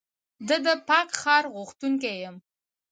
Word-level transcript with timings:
زه 0.47 0.55
د 0.65 0.67
پاک 0.87 1.09
ښار 1.21 1.43
غوښتونکی 1.55 2.13
یم. 2.23 2.35